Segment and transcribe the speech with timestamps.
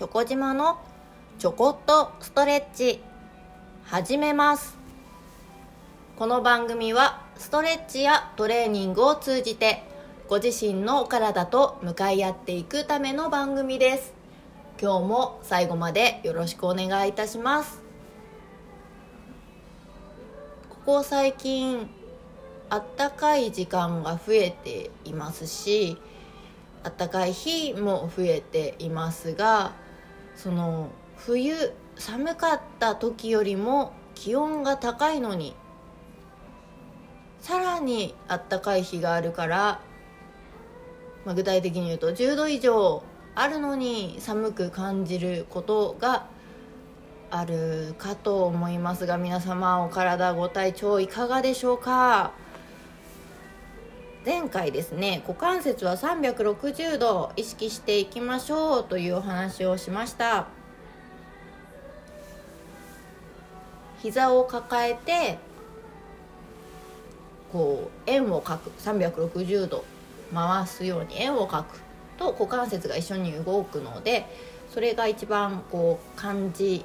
[0.00, 0.80] チョコ島の
[1.38, 3.00] ちょこっとストレッチ。
[3.84, 4.78] 始めます。
[6.16, 9.82] この番組はストレッチやトレーニングを通じて
[10.26, 14.14] ご自身のお体と向かい合っていくための番組です。
[14.80, 17.82] 今日も最後までよろしくお願いいたします。
[20.70, 21.90] ここ最近
[22.70, 25.98] あったかい時間が増えていますし
[26.84, 29.72] 暖かい日も増えていますが
[30.42, 31.54] その冬
[31.96, 35.54] 寒かった時よりも気温が高いのに
[37.40, 39.82] さらにあったかい日があるから、
[41.26, 43.02] まあ、具体的に言うと10度以上
[43.34, 46.26] あるのに寒く感じることが
[47.30, 52.32] あるかと思いますが皆様お体ご体調いかがでしょうか？
[54.24, 60.46] 前回ですね股関節は360度意識していきましょうというお話をしました。
[64.02, 65.38] 膝を抱えて
[67.52, 69.84] こう円を描く360度
[70.34, 71.80] 回すように円を描く
[72.18, 74.26] と股関節が一緒に動くので
[74.70, 76.84] それが一番こう感じ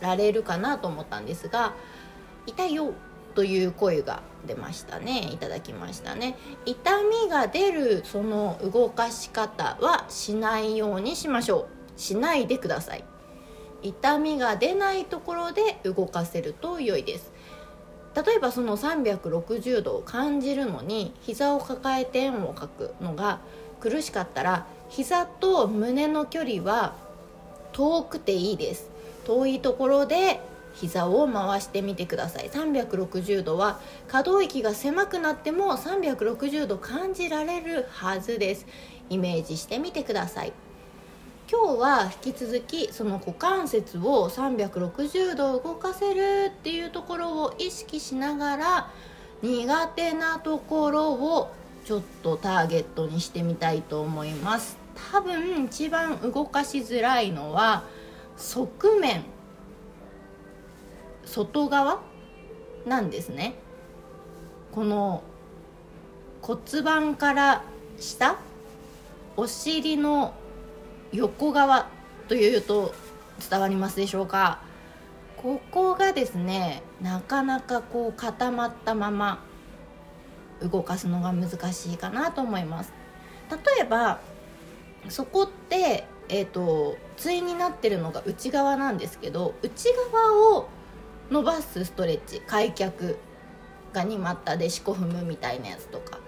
[0.00, 1.74] られるかなと思ったんですが
[2.46, 2.92] 「痛いよ」
[3.34, 5.30] という声が出ましたね。
[5.32, 6.36] いただきましたね。
[6.64, 12.00] 痛みが出るその動かし方はしないようにしましょう。
[12.00, 13.04] しないでください。
[13.82, 17.32] 痛みが出ないところで動かせると良いです。
[18.14, 23.40] 例えばその360度を感じるのに膝を抱えて円を描くのが
[23.78, 26.94] 苦しかったら膝と胸の距離は
[27.72, 28.90] 遠くていいです。
[29.24, 30.40] 遠いところで
[30.74, 32.50] 膝を回してみてください。
[32.50, 38.66] 360度は可動域が狭くなっても360度感じられるはずです。
[39.08, 40.52] イメージしてみてください。
[41.50, 48.90] 今日は引き続きその股関節を360度動かせるっていうところを意識しながら
[49.42, 51.50] 苦手なところを
[51.84, 54.78] ちょっとターゲットにしてみたいと思います。
[55.12, 57.82] 多分一番動かしづらいのは
[58.36, 59.24] 側面。
[61.30, 62.00] 外側？
[62.86, 63.54] なんですね。
[64.72, 65.22] この
[66.42, 67.62] 骨盤から
[67.98, 68.36] 下？
[69.36, 70.34] お尻の
[71.12, 71.86] 横側？
[72.26, 72.92] というと
[73.48, 74.60] 伝わりますでしょうか？
[75.36, 79.44] ここがですねなかなかこう固まったまま
[80.60, 82.92] 動かすのが難しいかなと思います。
[83.50, 84.18] 例えば
[85.08, 90.68] そこってえーと、対になってるのが内側なんですけど内側を
[91.30, 93.16] 伸ばすストレッチ開脚
[93.92, 96.18] ガニ股で四股踏むみたいなやつとか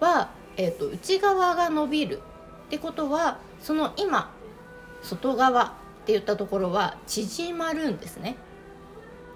[0.00, 2.20] は、えーと、内側が伸びる
[2.66, 4.32] ってことはその今
[5.02, 5.66] 外側っ
[6.06, 8.36] て言ったところは縮まるんですね。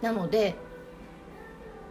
[0.00, 0.54] なので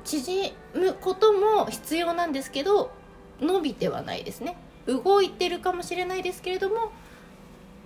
[0.03, 2.91] 縮むことも必要なんですけど
[3.39, 4.57] 伸びてはないですね。
[4.87, 6.91] 動いてるかもしれないですけれども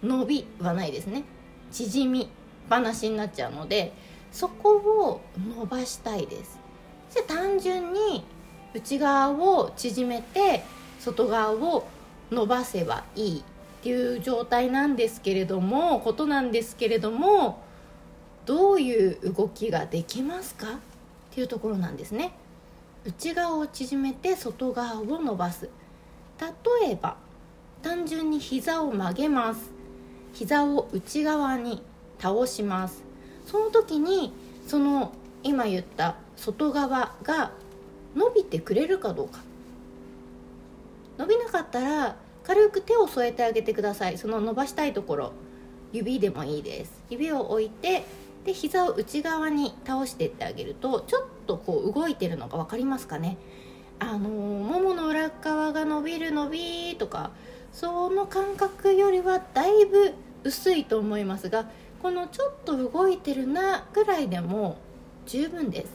[0.01, 1.23] 伸びはないですね。
[1.71, 2.29] 縮み
[2.69, 3.93] 話になっちゃうので
[4.35, 6.59] そこを伸ばしたいです。
[7.09, 8.25] じゃ単純に
[8.73, 10.65] 内側を縮めて
[10.99, 11.87] 外側を
[12.29, 13.43] 伸ばせばいいっ
[13.81, 17.63] ていう状態なんですけれどもことなんですけれども
[18.45, 20.69] どういう動きができますかっ
[21.31, 22.33] ていうところなんですね。
[23.05, 25.69] 内側を縮めて外側を伸ばす。
[26.81, 27.15] 例えば
[27.81, 29.71] 単純に膝を曲げます。
[30.33, 31.81] 膝を内側に
[32.19, 33.04] 倒します。
[33.45, 34.33] その時に
[34.67, 35.13] その
[35.43, 37.51] 今言った外側が
[38.15, 39.41] 伸びてくれるかどうか。
[41.17, 44.17] 伸びなかったら軽く手を添えてあげてください。
[44.17, 45.33] その伸ばしたいところ。
[45.91, 47.03] 指でもいいです。
[47.09, 48.03] 指を置いて
[48.45, 53.37] で膝を内側に倒していってあげるとちょっとこう動いてるのが分かりますかね。
[53.97, 57.31] あのももの裏側が伸びる伸びとか
[57.71, 60.13] その感覚よりはだいぶ
[60.43, 61.69] 薄いと思いますが
[62.05, 64.77] このちょっと動いてるなぐらいでも
[65.25, 65.89] 十分です。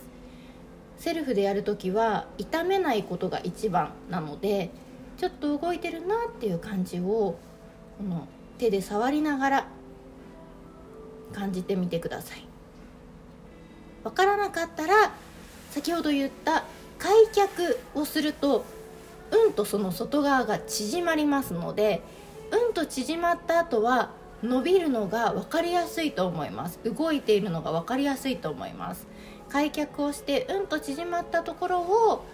[0.99, 4.71] セルフでやるときは痛めないことが一番なので
[5.19, 7.39] ちょっと動いてるなっていう感じを
[7.97, 8.27] この
[8.59, 9.67] 手で触りながら
[11.33, 12.45] 感じてみてください。
[14.03, 15.13] わからなかったら
[15.71, 16.65] 先ほど言った
[16.99, 18.65] 開脚をすると
[19.31, 22.03] うんとその外側が縮まりますので
[22.51, 26.79] うんと縮まった後は伸びるのが分かりやすいと思います。
[26.85, 29.07] 動いているのが分かりやすいと思います。
[29.49, 32.25] 開脚をしてうんと縮まったところを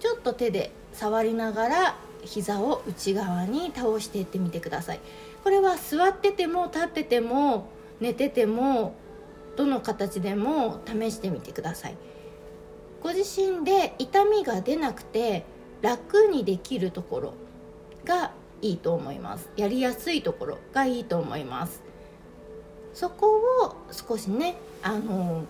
[0.00, 5.00] ちょっと手で触りながら膝を内側に倒していってみてください。
[5.44, 7.68] これは座ってても立ってても
[8.00, 8.94] 寝てても
[9.56, 11.96] どの形でも試してみてください。
[13.02, 15.44] ご自身で痛みが出なくて
[15.80, 17.34] 楽にできるところ
[18.04, 18.32] が
[18.62, 19.48] いいと思います。
[19.56, 21.82] やりやすいところがいいと思います。
[22.94, 25.44] そこを少しねあの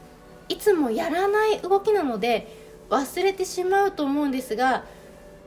[0.48, 2.48] いつもやらない動きなので
[2.90, 4.84] 忘れてしまうと思うんですが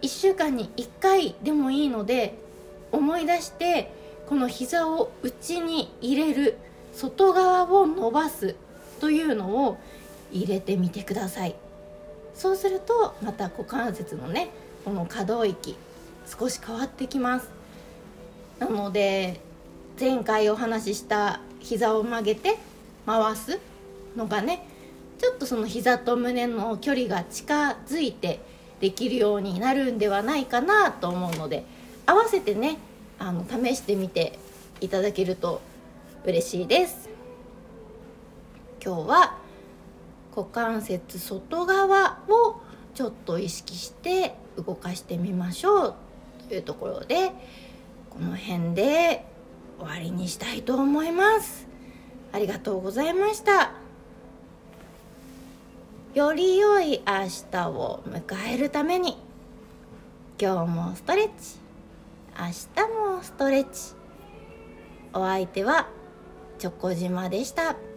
[0.02, 2.38] 1週間に1回でもいいので
[2.92, 3.92] 思い出して
[4.28, 6.58] この膝を内に入れる
[6.94, 8.56] 外側を伸ばす
[9.00, 9.78] というのを
[10.32, 11.56] 入れてみてください。
[12.34, 14.50] そうするとまた股関節のね
[14.86, 15.76] この可動域
[16.30, 17.50] 少し変わってきます。
[18.60, 19.40] なので
[20.00, 22.58] 前回お話しした膝を曲げて
[23.06, 23.60] 回す
[24.16, 24.66] のがね
[25.18, 28.40] ちょっとその膝と胸の距離が近づいて
[28.80, 31.66] できるようになるんではないかなと思うので
[32.06, 32.78] 合わせてね
[33.18, 34.40] あの試してみて
[34.80, 35.62] いただけると
[36.26, 37.10] 嬉しいです。
[38.84, 39.38] 今日は
[40.36, 42.62] 股関節外側を
[42.96, 46.09] ちょっと意識して動かしてみましょう。
[46.56, 47.32] いうところで
[48.10, 49.26] この辺で
[49.80, 51.68] 終わりにしたいと思います。
[52.32, 53.72] ありがとうございました。
[56.14, 57.14] より良い明
[57.52, 59.18] 日を迎えるために
[60.42, 61.58] 今日もストレッチ。
[62.38, 62.46] 明
[62.86, 63.94] 日もストレッチ。
[65.14, 65.88] お相手は
[66.58, 67.89] チョコ島でした。